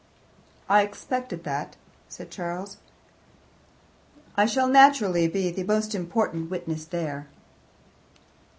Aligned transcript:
"I 0.67 0.81
expected 0.81 1.43
that," 1.43 1.75
said 2.09 2.31
Charles. 2.31 2.77
"I 4.35 4.47
shall 4.47 4.67
naturally 4.67 5.27
be 5.27 5.51
the 5.51 5.61
most 5.63 5.93
important 5.93 6.49
witness 6.49 6.85
there." 6.85 7.27